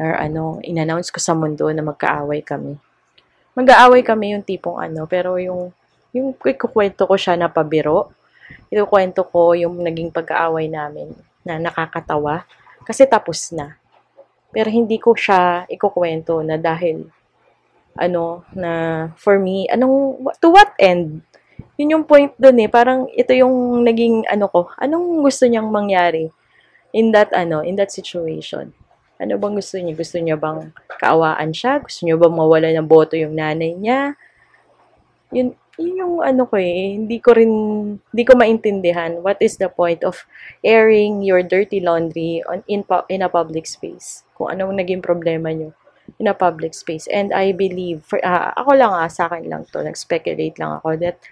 or 0.00 0.16
ano, 0.16 0.60
in-announce 0.64 1.12
ko 1.12 1.20
sa 1.20 1.36
mundo 1.36 1.68
na 1.72 1.84
magkaaway 1.84 2.40
kami. 2.44 2.76
Mag-aaway 3.56 4.00
kami 4.04 4.36
yung 4.36 4.44
tipong 4.44 4.80
ano, 4.80 5.04
pero 5.04 5.36
yung 5.36 5.72
yung 6.10 6.34
kwento 6.40 7.06
ko 7.06 7.14
siya 7.14 7.38
na 7.38 7.46
pabiro, 7.46 8.10
ikukwento 8.70 9.26
ko 9.30 9.54
yung 9.54 9.78
naging 9.78 10.10
pag-aaway 10.10 10.66
namin 10.66 11.14
na 11.46 11.58
nakakatawa 11.58 12.44
kasi 12.82 13.06
tapos 13.06 13.54
na. 13.54 13.78
Pero 14.50 14.66
hindi 14.70 14.98
ko 14.98 15.14
siya 15.14 15.70
ikukwento 15.70 16.42
na 16.42 16.58
dahil 16.58 17.06
ano 17.94 18.46
na 18.54 18.72
for 19.18 19.38
me 19.38 19.66
anong 19.70 20.18
to 20.38 20.50
what 20.50 20.74
end 20.78 21.22
yun 21.78 21.92
yung 21.98 22.04
point 22.04 22.32
doon 22.36 22.58
eh. 22.60 22.68
Parang 22.70 23.08
ito 23.12 23.32
yung 23.32 23.84
naging 23.84 24.26
ano 24.28 24.46
ko. 24.50 24.68
Anong 24.78 25.24
gusto 25.24 25.46
niyang 25.46 25.68
mangyari 25.68 26.28
in 26.90 27.14
that 27.14 27.30
ano 27.32 27.62
in 27.62 27.78
that 27.78 27.94
situation? 27.94 28.74
Ano 29.20 29.36
bang 29.36 29.54
gusto 29.56 29.76
niya? 29.76 29.94
Gusto 29.94 30.16
niya 30.16 30.36
bang 30.40 30.72
kaawaan 31.00 31.52
siya? 31.52 31.84
Gusto 31.84 32.08
niya 32.08 32.16
bang 32.16 32.34
mawala 32.34 32.68
ng 32.72 32.88
boto 32.88 33.14
yung 33.14 33.36
nanay 33.36 33.76
niya? 33.76 34.16
Yun 35.30 35.54
yun 35.80 35.96
yung 35.96 36.14
ano 36.20 36.44
ko 36.44 36.60
eh, 36.60 37.00
hindi 37.00 37.16
ko 37.24 37.32
rin, 37.32 37.52
hindi 37.96 38.24
ko 38.28 38.36
maintindihan. 38.36 39.24
What 39.24 39.40
is 39.40 39.56
the 39.56 39.72
point 39.72 40.04
of 40.04 40.28
airing 40.60 41.24
your 41.24 41.40
dirty 41.40 41.80
laundry 41.80 42.44
on 42.44 42.60
in, 42.68 42.84
in 43.08 43.24
a 43.24 43.32
public 43.32 43.64
space. 43.64 44.28
Kung 44.36 44.52
anong 44.52 44.76
naging 44.76 45.00
problema 45.00 45.48
nyo 45.56 45.72
in 46.18 46.26
a 46.28 46.34
public 46.34 46.74
space. 46.74 47.06
And 47.08 47.32
I 47.32 47.52
believe, 47.52 48.02
for, 48.04 48.18
uh, 48.24 48.52
ako 48.56 48.76
lang 48.76 48.92
ah, 48.92 49.08
sa 49.08 49.30
akin 49.30 49.46
lang 49.46 49.64
to, 49.70 49.80
nag-speculate 49.80 50.58
lang 50.58 50.80
ako 50.82 50.98
that 51.00 51.22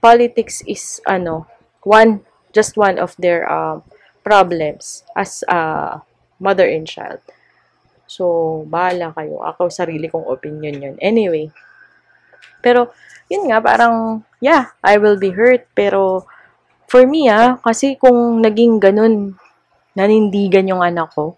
politics 0.00 0.62
is, 0.66 1.00
ano, 1.06 1.46
one, 1.82 2.22
just 2.54 2.76
one 2.76 2.98
of 2.98 3.14
their 3.18 3.46
uh, 3.46 3.80
problems 4.22 5.02
as 5.16 5.44
a 5.48 6.00
mother 6.38 6.66
and 6.66 6.86
child. 6.86 7.20
So, 8.08 8.64
bahala 8.66 9.12
kayo. 9.12 9.44
Ako, 9.44 9.68
sarili 9.68 10.08
kong 10.08 10.26
opinion 10.26 10.80
yun. 10.80 10.96
Anyway, 11.02 11.52
pero, 12.64 12.90
yun 13.28 13.52
nga, 13.52 13.60
parang, 13.60 14.24
yeah, 14.40 14.72
I 14.80 14.96
will 14.96 15.20
be 15.20 15.30
hurt. 15.36 15.68
Pero, 15.76 16.24
for 16.88 17.04
me, 17.04 17.28
ah, 17.28 17.60
kasi 17.60 18.00
kung 18.00 18.40
naging 18.40 18.80
ganun, 18.80 19.36
nanindigan 19.92 20.70
yung 20.70 20.80
anak 20.80 21.12
ko, 21.12 21.36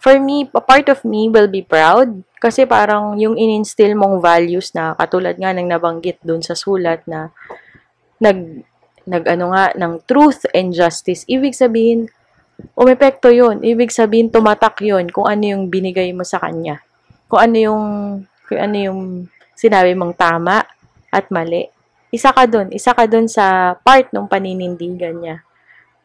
for 0.00 0.16
me, 0.18 0.48
a 0.56 0.62
part 0.64 0.88
of 0.88 1.04
me 1.04 1.28
will 1.28 1.46
be 1.46 1.62
proud. 1.62 2.24
Kasi 2.40 2.64
parang 2.64 3.20
yung 3.20 3.36
ininstill 3.36 3.92
mong 3.92 4.24
values 4.24 4.72
na 4.72 4.96
katulad 4.96 5.36
nga 5.36 5.52
ng 5.52 5.68
nabanggit 5.68 6.16
dun 6.24 6.40
sa 6.40 6.56
sulat 6.56 7.04
na 7.04 7.36
nag, 8.20 8.62
nag 9.08 9.24
ano 9.26 9.56
nga, 9.56 9.72
ng 9.74 10.04
truth 10.04 10.46
and 10.52 10.76
justice. 10.76 11.24
Ibig 11.26 11.56
sabihin, 11.56 12.12
umepekto 12.76 13.32
yun. 13.32 13.64
Ibig 13.64 13.90
sabihin, 13.90 14.28
tumatak 14.28 14.78
yun 14.84 15.08
kung 15.08 15.26
ano 15.26 15.42
yung 15.42 15.72
binigay 15.72 16.12
mo 16.12 16.22
sa 16.22 16.38
kanya. 16.38 16.84
Kung 17.26 17.40
ano 17.40 17.56
yung, 17.56 17.84
kung 18.46 18.60
ano 18.60 18.76
yung 18.76 19.00
sinabi 19.56 19.96
mong 19.96 20.14
tama 20.16 20.64
at 21.10 21.26
mali. 21.32 21.68
Isa 22.10 22.34
ka 22.34 22.46
dun. 22.46 22.74
Isa 22.74 22.92
ka 22.92 23.06
dun 23.06 23.30
sa 23.30 23.76
part 23.80 24.10
ng 24.10 24.26
paninindigan 24.26 25.16
niya. 25.20 25.36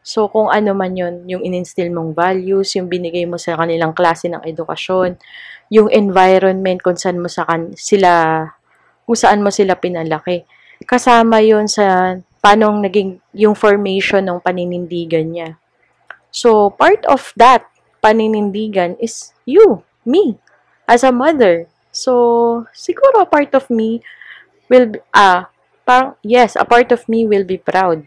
So, 0.06 0.30
kung 0.30 0.46
ano 0.54 0.70
man 0.70 0.94
yun, 0.94 1.26
yung 1.26 1.42
ininstill 1.42 1.90
mong 1.90 2.14
values, 2.14 2.78
yung 2.78 2.86
binigay 2.86 3.26
mo 3.26 3.42
sa 3.42 3.58
kanilang 3.58 3.90
klase 3.90 4.30
ng 4.30 4.38
edukasyon, 4.46 5.18
yung 5.66 5.90
environment 5.90 6.78
kung 6.78 6.94
saan 6.94 7.18
mo 7.18 7.26
sa 7.26 7.42
kan 7.42 7.74
sila, 7.74 8.38
kung 9.02 9.18
saan 9.18 9.42
mo 9.42 9.50
sila 9.50 9.74
pinalaki. 9.74 10.46
Kasama 10.84 11.40
yun 11.40 11.64
sa 11.64 12.18
paano 12.44 12.76
naging 12.78 13.16
yung 13.32 13.56
formation 13.56 14.20
ng 14.20 14.38
paninindigan 14.44 15.26
niya. 15.32 15.50
So, 16.28 16.68
part 16.68 17.00
of 17.08 17.32
that 17.40 17.64
paninindigan 18.04 19.00
is 19.00 19.32
you, 19.48 19.80
me, 20.04 20.36
as 20.84 21.00
a 21.00 21.10
mother. 21.10 21.66
So, 21.90 22.68
siguro 22.76 23.24
part 23.24 23.56
of 23.56 23.72
me 23.72 24.04
will 24.68 24.94
be, 24.94 25.00
ah, 25.16 25.48
parang, 25.88 26.14
yes, 26.20 26.54
a 26.60 26.68
part 26.68 26.92
of 26.92 27.08
me 27.08 27.24
will 27.24 27.48
be 27.48 27.56
proud. 27.56 28.04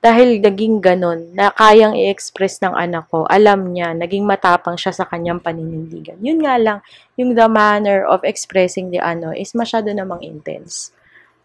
Dahil 0.00 0.40
naging 0.40 0.80
ganon, 0.80 1.30
na 1.36 1.52
kayang 1.52 1.92
i-express 1.92 2.58
ng 2.64 2.72
anak 2.72 3.06
ko, 3.12 3.28
alam 3.28 3.70
niya, 3.70 3.92
naging 3.92 4.24
matapang 4.24 4.74
siya 4.74 4.96
sa 4.96 5.04
kanyang 5.04 5.38
paninindigan. 5.38 6.16
Yun 6.24 6.40
nga 6.40 6.56
lang, 6.56 6.78
yung 7.20 7.36
the 7.36 7.46
manner 7.46 8.02
of 8.08 8.24
expressing 8.24 8.88
the 8.88 8.98
ano 8.98 9.30
is 9.30 9.52
masyado 9.52 9.92
namang 9.92 10.24
intense. 10.24 10.90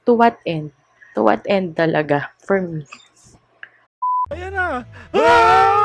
To 0.05 0.13
what 0.13 0.37
end? 0.45 0.71
To 1.17 1.25
what 1.25 1.41
end 1.49 1.75
talaga, 1.75 2.29
for 2.45 2.61
me. 2.61 2.85
Ayan 4.33 4.53
na! 4.57 4.81
Ah! 5.13 5.84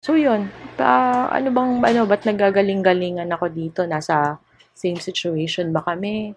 So 0.00 0.16
yun, 0.16 0.48
pa, 0.80 1.28
ano 1.28 1.52
bang, 1.52 1.76
ano, 1.84 2.08
ba't 2.08 2.24
nagagaling-galingan 2.24 3.28
ako 3.36 3.52
dito? 3.52 3.84
Nasa 3.84 4.40
same 4.72 4.96
situation 4.96 5.76
ba 5.76 5.84
kami? 5.84 6.32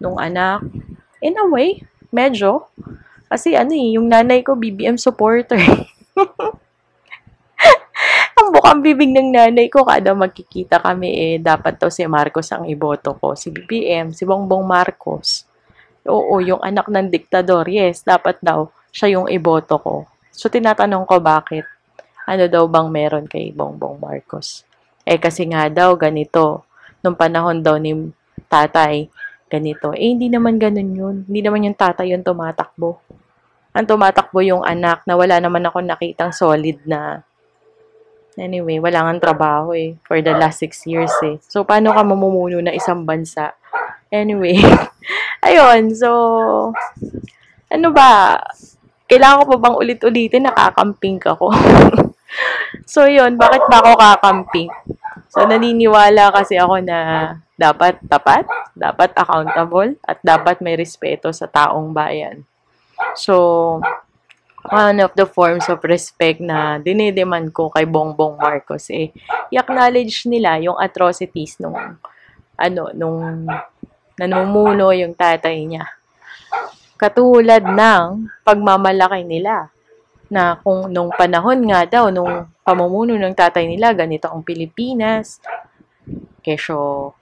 Nung 0.00 0.16
anak? 0.16 0.64
In 1.20 1.36
a 1.36 1.44
way, 1.44 1.84
medyo. 2.08 2.72
Kasi 3.28 3.52
ano 3.52 3.76
eh, 3.76 4.00
yung 4.00 4.08
nanay 4.08 4.40
ko, 4.40 4.56
BBM 4.56 4.96
supporter. 4.96 5.60
ang 8.40 8.48
bukang 8.48 8.80
bibig 8.80 9.12
ng 9.12 9.28
nanay 9.28 9.68
ko, 9.68 9.84
kada 9.84 10.16
magkikita 10.16 10.80
kami 10.80 11.12
eh, 11.12 11.34
dapat 11.36 11.76
daw 11.76 11.92
si 11.92 12.08
Marcos 12.08 12.48
ang 12.48 12.64
iboto 12.64 13.12
ko. 13.20 13.36
Si 13.36 13.52
BBM, 13.52 14.16
si 14.16 14.24
Bongbong 14.24 14.64
Marcos. 14.64 15.44
Oo, 16.08 16.40
yung 16.40 16.64
anak 16.64 16.88
ng 16.88 17.12
diktador, 17.12 17.68
yes, 17.68 18.08
dapat 18.08 18.40
daw 18.40 18.72
siya 18.88 19.20
yung 19.20 19.28
iboto 19.28 19.76
ko. 19.76 20.08
So, 20.32 20.48
tinatanong 20.48 21.04
ko 21.04 21.20
bakit 21.20 21.68
ano 22.28 22.44
daw 22.46 22.64
bang 22.70 22.88
meron 22.88 23.26
kay 23.26 23.50
Bongbong 23.50 23.98
Marcos. 23.98 24.66
Eh 25.02 25.18
kasi 25.18 25.46
nga 25.50 25.66
daw 25.66 25.98
ganito, 25.98 26.66
nung 27.02 27.18
panahon 27.18 27.60
daw 27.60 27.76
ni 27.76 28.10
tatay, 28.46 29.10
ganito. 29.50 29.90
Eh 29.92 30.14
hindi 30.14 30.30
naman 30.30 30.56
ganun 30.56 30.90
yun. 30.94 31.16
Hindi 31.26 31.40
naman 31.42 31.66
yung 31.66 31.78
tatay 31.78 32.14
yung 32.14 32.24
tumatakbo. 32.24 33.02
Ang 33.72 33.86
tumatakbo 33.88 34.44
yung 34.44 34.62
anak 34.62 35.02
na 35.08 35.16
wala 35.16 35.40
naman 35.40 35.64
ako 35.64 35.82
nakitang 35.82 36.32
solid 36.32 36.80
na 36.86 37.24
Anyway, 38.32 38.80
wala 38.80 39.04
nga 39.04 39.28
trabaho 39.28 39.76
eh. 39.76 40.00
For 40.08 40.24
the 40.24 40.32
last 40.32 40.64
six 40.64 40.88
years 40.88 41.12
eh. 41.20 41.36
So, 41.52 41.68
paano 41.68 41.92
ka 41.92 42.00
mamumuno 42.00 42.64
na 42.64 42.72
isang 42.72 43.04
bansa? 43.04 43.52
Anyway. 44.08 44.56
Ayun, 45.46 45.92
so, 45.92 46.08
ano 47.68 47.88
ba? 47.92 48.40
Kailangan 49.04 49.44
ko 49.44 49.44
pa 49.52 49.58
bang 49.68 49.76
ulit-ulitin? 49.76 50.48
Nakakamping 50.48 51.20
ako. 51.20 51.52
so, 52.84 53.06
yun. 53.06 53.36
Bakit 53.36 53.62
ba 53.68 53.78
ako 53.82 53.92
kakamping? 53.98 54.70
So, 55.32 55.44
naniniwala 55.48 56.32
kasi 56.32 56.60
ako 56.60 56.84
na 56.84 56.98
dapat 57.56 58.00
tapat, 58.04 58.44
dapat 58.76 59.10
accountable, 59.16 59.96
at 60.04 60.20
dapat 60.20 60.60
may 60.60 60.76
respeto 60.76 61.30
sa 61.30 61.48
taong 61.48 61.92
bayan. 61.96 62.44
So, 63.16 63.80
one 64.68 65.02
of 65.02 65.12
the 65.18 65.26
forms 65.26 65.66
of 65.66 65.82
respect 65.82 66.38
na 66.38 66.78
dinidemand 66.78 67.50
ko 67.50 67.72
kay 67.72 67.82
Bongbong 67.88 68.38
Marcos 68.38 68.92
eh, 68.94 69.10
i-acknowledge 69.50 70.30
nila 70.30 70.58
yung 70.62 70.78
atrocities 70.78 71.58
nung, 71.58 71.98
ano, 72.54 72.82
nung 72.94 73.46
nanumuno 74.14 74.94
yung 74.94 75.16
tatay 75.16 75.66
niya. 75.66 75.88
Katulad 76.94 77.66
ng 77.66 78.30
pagmamalaki 78.46 79.26
nila 79.26 79.72
na 80.32 80.56
kung 80.64 80.88
nung 80.88 81.12
panahon 81.12 81.60
nga 81.68 81.84
daw, 81.84 82.08
nung 82.08 82.48
pamumuno 82.64 83.12
ng 83.20 83.36
tatay 83.36 83.68
nila, 83.68 83.92
ganito 83.92 84.32
ang 84.32 84.40
Pilipinas, 84.40 85.44
kesyo 86.40 87.12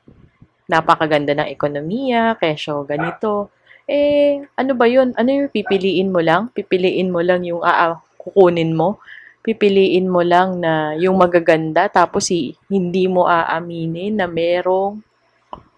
napakaganda 0.71 1.35
ng 1.35 1.51
ekonomiya, 1.51 2.39
kesyo 2.39 2.87
ganito. 2.87 3.51
Eh, 3.91 4.47
ano 4.55 4.79
ba 4.79 4.87
yun? 4.87 5.11
Ano 5.19 5.35
yung 5.35 5.51
pipiliin 5.51 6.15
mo 6.15 6.23
lang? 6.23 6.55
Pipiliin 6.55 7.11
mo 7.11 7.19
lang 7.19 7.43
yung 7.43 7.59
aa, 7.67 7.99
kukunin 8.15 8.79
mo? 8.79 9.03
Pipiliin 9.43 10.07
mo 10.07 10.23
lang 10.23 10.63
na 10.63 10.95
yung 10.95 11.19
magaganda 11.19 11.91
tapos 11.91 12.31
si, 12.31 12.55
hindi 12.71 13.11
mo 13.11 13.27
aaminin 13.27 14.23
na 14.23 14.31
merong 14.31 15.03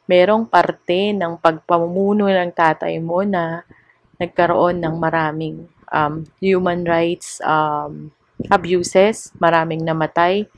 merong 0.05 0.45
parte 0.45 1.17
ng 1.17 1.41
pagpamumuno 1.41 2.29
ng 2.29 2.53
tatay 2.53 3.01
mo 3.01 3.25
na 3.25 3.65
nagkaroon 4.21 4.77
ng 4.77 4.95
maraming 5.01 5.65
um, 5.93 6.25
human 6.41 6.83
rights 6.89 7.39
um, 7.45 8.11
abuses, 8.51 9.31
maraming 9.39 9.85
namatay, 9.85 10.49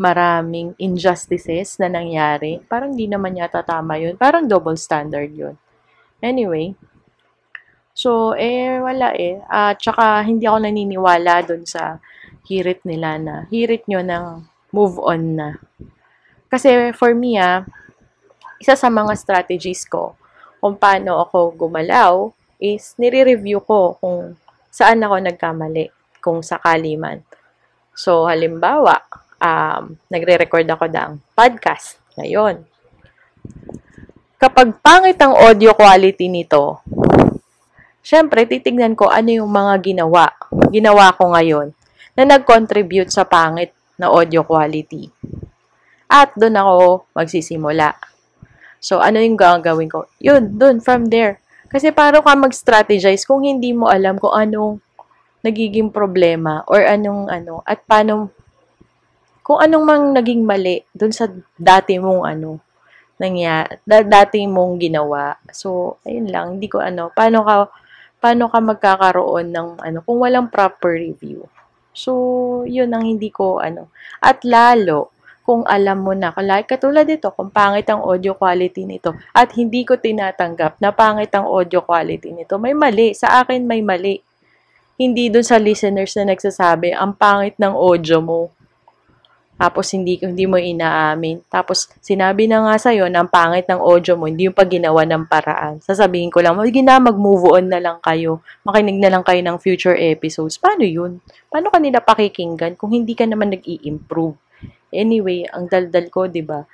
maraming 0.00 0.72
injustices 0.80 1.76
na 1.76 1.92
nangyari. 1.92 2.58
Parang 2.66 2.96
di 2.96 3.06
naman 3.06 3.36
yata 3.38 3.60
tama 3.62 4.00
yun. 4.00 4.16
Parang 4.16 4.48
double 4.48 4.80
standard 4.80 5.30
yun. 5.30 5.54
Anyway, 6.18 6.74
so, 7.94 8.34
eh, 8.34 8.80
wala 8.82 9.14
eh. 9.14 9.38
At 9.46 9.78
saka, 9.78 10.26
hindi 10.26 10.48
ako 10.48 10.66
naniniwala 10.66 11.46
dun 11.46 11.62
sa 11.68 12.02
hirit 12.48 12.82
nila 12.82 13.20
na, 13.20 13.36
hirit 13.52 13.84
nyo 13.86 14.00
ng 14.02 14.24
move 14.72 14.96
on 14.98 15.22
na. 15.36 15.48
Kasi, 16.48 16.96
for 16.96 17.12
me 17.12 17.36
ah, 17.36 17.62
isa 18.58 18.74
sa 18.74 18.88
mga 18.90 19.14
strategies 19.14 19.86
ko 19.86 20.18
kung 20.58 20.74
paano 20.74 21.22
ako 21.22 21.54
gumalaw 21.54 22.34
is 22.58 22.98
nire-review 22.98 23.62
ko 23.62 23.94
kung 24.02 24.34
saan 24.68 25.04
ako 25.04 25.16
nagkamali, 25.20 25.90
kung 26.22 26.44
sakali 26.44 26.94
man. 26.98 27.24
So, 27.98 28.30
halimbawa, 28.30 28.94
um, 29.42 29.98
nagre-record 30.10 30.66
ako 30.70 30.86
ng 30.90 31.12
podcast 31.34 31.98
ngayon. 32.18 32.62
Kapag 34.38 34.78
pangit 34.78 35.18
ang 35.18 35.34
audio 35.34 35.74
quality 35.74 36.30
nito, 36.30 36.78
syempre, 38.02 38.46
titignan 38.46 38.94
ko 38.94 39.10
ano 39.10 39.34
yung 39.34 39.50
mga 39.50 39.82
ginawa, 39.82 40.30
ginawa 40.70 41.10
ko 41.18 41.34
ngayon 41.34 41.74
na 42.14 42.22
nag-contribute 42.22 43.10
sa 43.10 43.26
pangit 43.26 43.74
na 43.98 44.10
audio 44.10 44.46
quality. 44.46 45.10
At 46.06 46.32
doon 46.38 46.54
ako 46.54 46.76
magsisimula. 47.18 47.98
So, 48.78 49.02
ano 49.02 49.18
yung 49.18 49.34
gagawin 49.34 49.90
ko? 49.90 50.06
Yun, 50.22 50.54
doon, 50.54 50.78
from 50.78 51.10
there. 51.10 51.42
Kasi 51.68 51.92
paano 51.92 52.24
ka 52.24 52.32
mag-strategize 52.32 53.28
kung 53.28 53.44
hindi 53.44 53.76
mo 53.76 53.92
alam 53.92 54.16
kung 54.16 54.32
anong 54.32 54.80
nagiging 55.44 55.92
problema 55.92 56.64
or 56.64 56.80
anong 56.80 57.28
ano, 57.28 57.60
at 57.68 57.84
paano, 57.84 58.32
kung 59.44 59.60
anong 59.60 59.84
mang 59.84 60.04
naging 60.16 60.42
mali 60.48 60.82
doon 60.96 61.12
sa 61.12 61.28
dati 61.54 62.00
mong 62.00 62.24
ano, 62.24 62.58
nangya, 63.20 63.68
da, 63.84 64.00
dati 64.00 64.42
mong 64.48 64.80
ginawa. 64.80 65.36
So, 65.52 66.00
ayun 66.08 66.32
lang, 66.32 66.46
hindi 66.56 66.72
ko 66.72 66.80
ano, 66.80 67.12
paano 67.12 67.44
ka, 67.44 67.54
paano 68.18 68.48
ka 68.48 68.58
magkakaroon 68.64 69.52
ng 69.52 69.68
ano, 69.84 69.98
kung 70.02 70.24
walang 70.24 70.48
proper 70.48 70.96
review. 70.96 71.44
So, 71.92 72.12
yun 72.64 72.94
ang 72.94 73.04
hindi 73.04 73.28
ko 73.28 73.58
ano. 73.58 73.90
At 74.22 74.46
lalo, 74.46 75.17
kung 75.48 75.64
alam 75.64 76.04
mo 76.04 76.12
na, 76.12 76.28
like 76.44 76.68
katulad 76.68 77.08
dito, 77.08 77.32
kung 77.32 77.48
pangit 77.48 77.88
ang 77.88 78.04
audio 78.04 78.36
quality 78.36 78.84
nito, 78.84 79.16
at 79.32 79.48
hindi 79.56 79.80
ko 79.80 79.96
tinatanggap 79.96 80.76
na 80.76 80.92
pangit 80.92 81.32
ang 81.32 81.48
audio 81.48 81.80
quality 81.80 82.36
nito, 82.36 82.60
may 82.60 82.76
mali. 82.76 83.16
Sa 83.16 83.40
akin, 83.40 83.64
may 83.64 83.80
mali. 83.80 84.20
Hindi 85.00 85.32
dun 85.32 85.40
sa 85.40 85.56
listeners 85.56 86.12
na 86.20 86.36
nagsasabi, 86.36 86.92
ang 86.92 87.16
pangit 87.16 87.56
ng 87.56 87.72
audio 87.72 88.20
mo. 88.20 88.52
Tapos 89.56 89.88
hindi, 89.96 90.20
hindi 90.20 90.44
mo 90.44 90.60
inaamin. 90.60 91.48
Tapos 91.48 91.88
sinabi 92.04 92.44
na 92.44 92.68
nga 92.68 92.76
sa'yo 92.76 93.08
na 93.08 93.24
ang 93.24 93.32
pangit 93.32 93.64
ng 93.72 93.80
audio 93.80 94.20
mo, 94.20 94.28
hindi 94.28 94.52
yung 94.52 94.54
pag 94.54 94.68
ginawa 94.68 95.08
ng 95.08 95.32
paraan. 95.32 95.80
Sasabihin 95.80 96.28
ko 96.28 96.44
lang, 96.44 96.60
sige 96.60 96.84
na, 96.84 97.00
mag-move 97.00 97.56
on 97.56 97.72
na 97.72 97.80
lang 97.80 97.96
kayo. 98.04 98.44
Makinig 98.68 99.00
na 99.00 99.16
lang 99.16 99.24
kayo 99.24 99.40
ng 99.40 99.56
future 99.56 99.96
episodes. 99.96 100.60
Paano 100.60 100.84
yun? 100.84 101.24
Paano 101.48 101.72
kanila 101.72 102.04
pakikinggan 102.04 102.76
kung 102.76 102.92
hindi 102.92 103.16
ka 103.16 103.24
naman 103.24 103.56
nag-i-improve? 103.56 104.36
Anyway, 104.92 105.44
ang 105.50 105.68
daldal 105.68 106.08
ko, 106.08 106.26
'di 106.26 106.42
ba? 106.44 106.64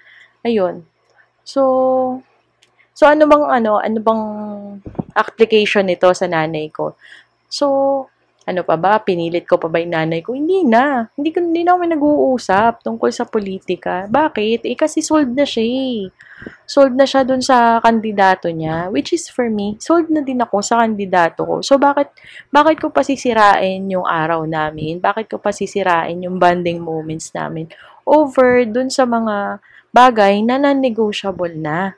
Ayun. 0.47 0.85
So 1.45 1.63
So 2.95 3.11
ano 3.11 3.27
bang 3.27 3.45
ano, 3.51 3.83
ano 3.83 3.99
bang 3.99 4.25
application 5.19 5.91
nito 5.91 6.07
sa 6.15 6.31
nanay 6.31 6.71
ko? 6.71 6.95
So 7.51 7.67
ano 8.45 8.61
pa 8.61 8.77
ba? 8.77 9.01
Pinilit 9.01 9.49
ko 9.49 9.57
pa 9.57 9.73
ba 9.73 9.81
yung 9.81 9.97
nanay 9.97 10.21
ko? 10.21 10.37
Hindi 10.37 10.69
na. 10.69 11.09
Hindi, 11.17 11.33
ko, 11.33 11.41
hindi 11.41 11.65
na 11.65 11.81
kami 11.81 11.97
nag-uusap 11.97 12.85
tungkol 12.85 13.09
sa 13.09 13.25
politika. 13.25 14.05
Bakit? 14.05 14.69
Eh, 14.69 14.77
kasi 14.77 15.01
sold 15.01 15.33
na 15.33 15.49
siya 15.49 15.65
eh. 15.65 16.13
Sold 16.69 16.93
na 16.93 17.09
siya 17.09 17.25
dun 17.25 17.41
sa 17.41 17.81
kandidato 17.81 18.53
niya. 18.53 18.93
Which 18.93 19.17
is 19.17 19.33
for 19.33 19.49
me, 19.49 19.81
sold 19.81 20.13
na 20.13 20.21
din 20.21 20.45
ako 20.45 20.61
sa 20.61 20.85
kandidato 20.85 21.49
ko. 21.49 21.65
So, 21.65 21.81
bakit, 21.81 22.13
bakit 22.53 22.85
ko 22.85 22.93
pa 22.93 23.01
sisirain 23.01 23.81
yung 23.89 24.05
araw 24.05 24.45
namin? 24.45 25.01
Bakit 25.01 25.33
ko 25.33 25.41
pa 25.41 25.49
sisirain 25.49 26.21
yung 26.21 26.37
bonding 26.37 26.85
moments 26.85 27.33
namin? 27.33 27.73
Over 28.05 28.65
dun 28.69 28.89
sa 28.89 29.05
mga 29.05 29.61
bagay 29.93 30.41
na 30.45 30.57
non-negotiable 30.57 31.57
na. 31.57 31.97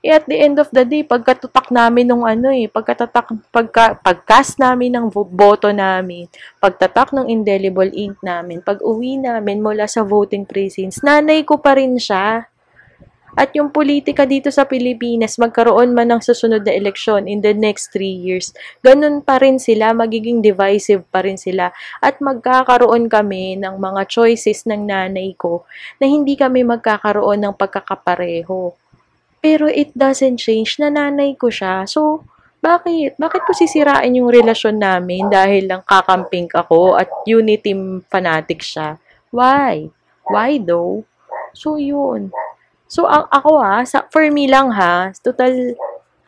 Eh, 0.00 0.16
at 0.16 0.24
the 0.24 0.36
end 0.36 0.56
of 0.56 0.72
the 0.72 0.80
day, 0.80 1.04
pagkatutak 1.04 1.68
namin 1.68 2.08
ng 2.08 2.24
ano 2.24 2.48
eh, 2.48 2.64
pagkatatak, 2.72 3.36
pagka, 3.52 4.00
pagcast 4.00 4.56
namin 4.56 4.96
ng 4.96 5.06
boto 5.12 5.68
namin, 5.68 6.24
pagtatak 6.56 7.12
ng 7.12 7.28
indelible 7.28 7.92
ink 7.92 8.16
namin, 8.24 8.64
pag 8.64 8.80
uwi 8.80 9.20
namin 9.20 9.60
mula 9.60 9.84
sa 9.84 10.00
voting 10.00 10.48
precincts, 10.48 11.04
nanay 11.04 11.44
ko 11.44 11.60
pa 11.60 11.76
rin 11.76 12.00
siya. 12.00 12.49
At 13.38 13.54
yung 13.54 13.70
politika 13.70 14.26
dito 14.26 14.50
sa 14.50 14.66
Pilipinas, 14.66 15.38
magkaroon 15.38 15.94
man 15.94 16.10
ng 16.14 16.22
susunod 16.22 16.66
na 16.66 16.74
eleksyon 16.74 17.30
in 17.30 17.42
the 17.42 17.54
next 17.54 17.94
three 17.94 18.12
years, 18.12 18.50
ganun 18.82 19.22
pa 19.22 19.38
rin 19.38 19.62
sila, 19.62 19.94
magiging 19.94 20.42
divisive 20.42 21.06
pa 21.10 21.22
rin 21.22 21.38
sila. 21.38 21.70
At 22.02 22.18
magkakaroon 22.18 23.06
kami 23.06 23.58
ng 23.60 23.78
mga 23.78 24.02
choices 24.10 24.66
ng 24.66 24.86
nanay 24.86 25.34
ko 25.38 25.66
na 26.02 26.10
hindi 26.10 26.34
kami 26.34 26.66
magkakaroon 26.66 27.38
ng 27.46 27.54
pagkakapareho. 27.54 28.74
Pero 29.40 29.64
it 29.70 29.94
doesn't 29.96 30.36
change 30.36 30.76
na 30.76 30.92
nanay 30.92 31.32
ko 31.38 31.48
siya. 31.48 31.88
So, 31.88 32.28
bakit? 32.60 33.16
Bakit 33.16 33.48
ko 33.48 33.56
sisirain 33.56 34.12
yung 34.12 34.28
relasyon 34.28 34.76
namin 34.76 35.32
dahil 35.32 35.64
lang 35.64 35.80
kakamping 35.80 36.44
ako 36.52 37.00
at 37.00 37.08
unity 37.24 37.72
fanatic 38.12 38.60
siya? 38.60 39.00
Why? 39.32 39.88
Why 40.28 40.60
though? 40.60 41.08
So, 41.56 41.80
yun. 41.80 42.36
So, 42.90 43.06
ang, 43.06 43.30
ako 43.30 43.62
ha, 43.62 43.86
sa, 43.86 44.02
for 44.10 44.26
me 44.34 44.50
lang 44.50 44.74
ha, 44.74 45.14
total, 45.22 45.78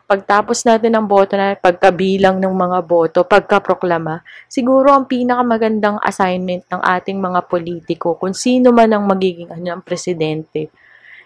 pagtapos 0.07 0.63
natin 0.63 0.95
ng 0.95 1.03
boto 1.03 1.35
na, 1.35 1.59
pagkabilang 1.59 2.39
ng 2.39 2.55
mga 2.55 2.79
boto, 2.87 3.19
pagkaproklama, 3.27 4.23
siguro 4.47 4.95
ang 4.95 5.03
pinakamagandang 5.03 5.99
assignment 5.99 6.63
ng 6.71 6.79
ating 6.79 7.19
mga 7.19 7.51
politiko, 7.51 8.15
kung 8.15 8.31
sino 8.31 8.71
man 8.71 8.95
ang 8.95 9.03
magiging 9.03 9.51
ano, 9.51 9.75
ang 9.75 9.83
presidente, 9.83 10.71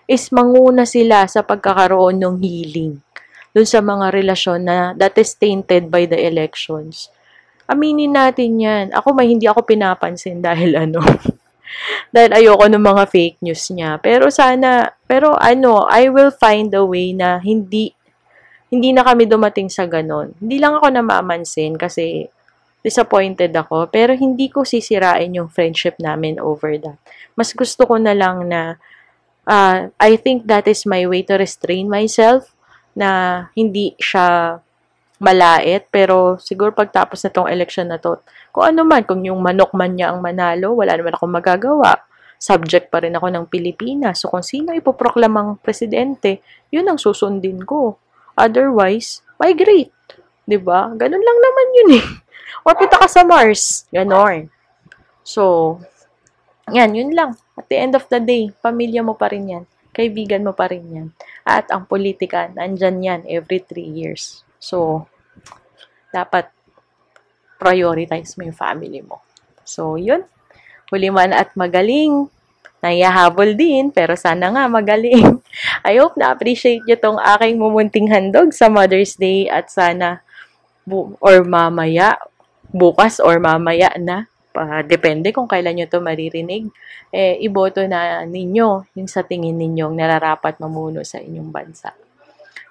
is 0.10 0.34
manguna 0.34 0.90
sila 0.90 1.30
sa 1.30 1.46
pagkakaroon 1.46 2.18
ng 2.18 2.36
healing 2.42 2.98
dun 3.54 3.68
sa 3.68 3.78
mga 3.78 4.10
relasyon 4.10 4.66
na 4.66 4.78
that 4.98 5.14
is 5.22 5.38
tainted 5.38 5.94
by 5.94 6.10
the 6.10 6.18
elections. 6.18 7.14
Aminin 7.68 8.16
natin 8.16 8.58
yan. 8.58 8.86
Ako 8.96 9.12
may 9.12 9.28
hindi 9.28 9.46
ako 9.46 9.68
pinapansin 9.68 10.40
dahil 10.40 10.80
ano, 10.80 11.04
dahil 12.16 12.32
ayoko 12.34 12.66
ng 12.68 12.84
mga 12.84 13.04
fake 13.10 13.38
news 13.44 13.64
niya. 13.74 14.00
Pero 14.00 14.28
sana, 14.32 14.92
pero 15.06 15.36
ano, 15.36 15.88
I 15.88 16.10
will 16.12 16.32
find 16.32 16.72
a 16.74 16.84
way 16.84 17.12
na 17.12 17.40
hindi, 17.40 17.94
hindi 18.72 18.90
na 18.92 19.04
kami 19.04 19.28
dumating 19.28 19.72
sa 19.72 19.88
ganon. 19.88 20.36
Hindi 20.40 20.58
lang 20.60 20.78
ako 20.80 20.88
namamansin 20.92 21.76
kasi 21.76 22.28
disappointed 22.86 23.52
ako, 23.52 23.92
pero 23.92 24.16
hindi 24.16 24.48
ko 24.48 24.64
sisirain 24.64 25.36
yung 25.36 25.52
friendship 25.52 26.00
namin 26.00 26.40
over 26.40 26.78
that. 26.80 26.96
Mas 27.36 27.52
gusto 27.52 27.84
ko 27.84 28.00
na 28.00 28.16
lang 28.16 28.48
na 28.48 28.80
uh, 29.48 29.92
I 30.00 30.16
think 30.16 30.46
that 30.48 30.68
is 30.68 30.88
my 30.88 31.04
way 31.08 31.24
to 31.28 31.36
restrain 31.36 31.92
myself 31.92 32.52
na 32.96 33.48
hindi 33.56 33.96
siya 34.00 34.60
malait 35.18 35.90
pero 35.90 36.38
siguro 36.38 36.74
pagtapos 36.74 37.26
na 37.26 37.34
tong 37.34 37.50
election 37.50 37.90
na 37.90 37.98
to 37.98 38.22
kung 38.58 38.74
ano 38.74 38.82
man 38.90 39.06
kung 39.06 39.22
yung 39.22 39.38
manok 39.38 39.78
man 39.78 39.94
niya 39.94 40.10
ang 40.10 40.26
manalo 40.26 40.74
wala 40.74 40.98
naman 40.98 41.14
akong 41.14 41.30
magagawa. 41.30 41.94
Subject 42.42 42.90
pa 42.90 43.06
rin 43.06 43.14
ako 43.14 43.30
ng 43.30 43.46
Pilipinas. 43.54 44.26
So 44.26 44.34
kung 44.34 44.42
sino 44.42 44.74
ipoproklamang 44.74 45.62
presidente 45.62 46.42
yun 46.74 46.90
ang 46.90 46.98
susundin 46.98 47.62
ko. 47.62 48.02
Otherwise 48.34 49.22
migrate. 49.38 49.94
'di 50.50 50.58
ba 50.58 50.90
ganun 50.90 51.22
lang 51.22 51.38
naman 51.38 51.68
yun 51.78 51.90
eh. 52.02 52.06
Or 52.66 52.74
punta 52.74 52.98
ka 52.98 53.06
sa 53.06 53.22
Mars. 53.22 53.86
Ganon. 53.94 54.50
So 55.22 55.78
yan 56.74 56.98
yun 56.98 57.14
lang. 57.14 57.38
At 57.54 57.70
the 57.70 57.78
end 57.78 57.94
of 57.94 58.10
the 58.10 58.18
day, 58.18 58.50
pamilya 58.58 59.06
mo 59.06 59.14
pa 59.14 59.30
rin 59.30 59.54
yan. 59.54 59.64
Kaibigan 59.94 60.42
mo 60.42 60.58
pa 60.58 60.66
rin 60.66 60.86
yan. 60.90 61.08
At 61.46 61.70
ang 61.70 61.86
politika, 61.86 62.50
nandyan 62.50 63.06
yan 63.06 63.22
every 63.30 63.62
three 63.62 63.88
years. 63.88 64.46
So, 64.62 65.10
dapat 66.14 66.54
prioritize 67.58 68.38
mo 68.38 68.48
yung 68.48 68.56
family 68.58 69.02
mo. 69.04 69.22
So, 69.68 70.00
yun. 70.00 70.24
Huli 70.88 71.12
man 71.12 71.36
at 71.36 71.52
magaling. 71.60 72.32
Nayahabol 72.78 73.58
din, 73.58 73.90
pero 73.90 74.14
sana 74.14 74.54
nga 74.54 74.70
magaling. 74.70 75.42
I 75.90 75.98
hope 75.98 76.16
na-appreciate 76.16 76.86
nyo 76.86 76.98
tong 76.98 77.20
aking 77.20 77.58
mumunting 77.58 78.08
handog 78.08 78.54
sa 78.54 78.70
Mother's 78.70 79.18
Day 79.18 79.50
at 79.50 79.74
sana 79.74 80.22
bu- 80.86 81.18
or 81.18 81.42
mamaya, 81.42 82.16
bukas 82.70 83.18
or 83.18 83.42
mamaya 83.42 83.92
na 83.98 84.30
uh, 84.58 84.82
depende 84.82 85.30
kung 85.30 85.46
kailan 85.46 85.78
nyo 85.78 85.88
to 85.88 86.02
maririnig, 86.02 86.68
eh, 87.14 87.38
iboto 87.46 87.86
na 87.86 88.26
ninyo 88.26 88.94
yung 88.98 89.10
sa 89.10 89.22
tingin 89.22 89.56
ninyong 89.56 89.94
nararapat 89.94 90.58
mamuno 90.58 91.06
sa 91.06 91.22
inyong 91.22 91.50
bansa. 91.54 91.94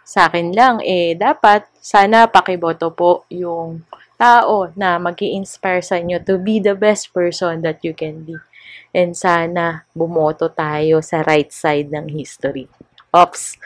Sa 0.07 0.31
akin 0.31 0.55
lang, 0.55 0.79
eh, 0.83 1.15
dapat 1.19 1.67
sana 1.79 2.31
pakiboto 2.31 2.95
po 2.95 3.27
yung 3.31 3.83
tao 4.17 4.73
na 4.77 4.99
mag 4.99 5.17
inspire 5.21 5.85
sa 5.85 6.01
inyo 6.01 6.21
to 6.25 6.41
be 6.41 6.59
the 6.59 6.75
best 6.75 7.13
person 7.13 7.61
that 7.63 7.81
you 7.85 7.93
can 7.93 8.25
be. 8.25 8.37
And 8.97 9.13
sana 9.13 9.85
bumoto 9.93 10.49
tayo 10.49 11.05
sa 11.05 11.21
right 11.25 11.53
side 11.53 11.93
ng 11.93 12.13
history. 12.13 12.69
Ops! 13.13 13.61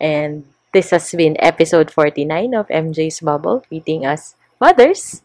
And 0.00 0.48
this 0.72 0.90
has 0.90 1.08
been 1.12 1.36
episode 1.40 1.92
49 1.92 2.26
of 2.56 2.68
MJ's 2.68 3.20
Bubble, 3.20 3.62
greeting 3.68 4.08
us 4.08 4.36
mothers 4.56 5.24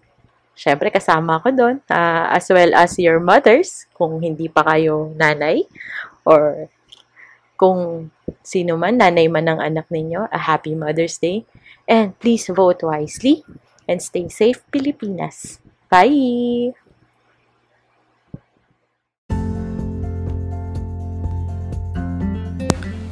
syempre 0.59 0.91
kasama 0.91 1.39
ako 1.39 1.55
doon, 1.55 1.75
uh, 1.87 2.35
as 2.35 2.51
well 2.51 2.75
as 2.75 2.99
your 2.99 3.23
mothers, 3.23 3.87
kung 3.95 4.19
hindi 4.19 4.51
pa 4.51 4.67
kayo 4.67 5.15
nanay, 5.15 5.63
or 6.27 6.67
kung 7.55 8.11
sino 8.43 8.75
man, 8.75 8.99
nanay 8.99 9.31
man 9.31 9.47
ng 9.47 9.59
anak 9.63 9.87
ninyo, 9.87 10.27
a 10.27 10.39
happy 10.51 10.75
Mother's 10.75 11.15
Day. 11.15 11.47
And 11.87 12.11
please 12.19 12.51
vote 12.51 12.83
wisely 12.83 13.47
and 13.89 13.97
stay 13.97 14.29
safe, 14.29 14.61
Pilipinas. 14.69 15.57
Bye! 15.89 16.77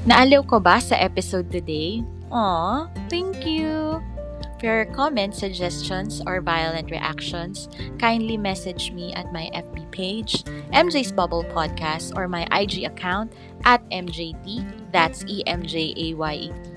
Naaliw 0.08 0.46
ko 0.48 0.62
ba 0.62 0.80
sa 0.80 0.96
episode 0.96 1.52
today? 1.52 2.00
Aw, 2.32 2.88
thank 3.12 3.44
you! 3.44 4.00
For 4.58 4.66
your 4.66 4.90
comments, 4.90 5.38
suggestions, 5.38 6.24
or 6.26 6.42
violent 6.42 6.90
reactions, 6.90 7.70
kindly 8.00 8.38
message 8.38 8.90
me 8.90 9.14
at 9.14 9.30
my 9.30 9.52
FB 9.54 9.92
page, 9.92 10.42
MJ's 10.74 11.12
Bubble 11.12 11.46
Podcast, 11.54 12.18
or 12.18 12.26
my 12.26 12.48
IG 12.50 12.88
account 12.90 13.34
at 13.70 13.86
MJT, 13.92 14.66
that's 14.90 15.22
E-M-J-A-Y-E-T. 15.30 16.77